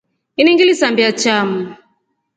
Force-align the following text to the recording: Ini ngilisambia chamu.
Ini 0.39 0.51
ngilisambia 0.53 1.11
chamu. 1.21 1.59